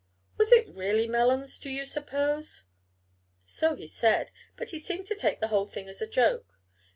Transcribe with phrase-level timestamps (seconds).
[0.35, 2.63] "Was it really melons, do you suppose?"
[3.45, 6.57] "So he said, but he seemed to take the whole thing as a joke.